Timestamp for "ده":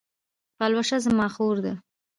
1.65-1.73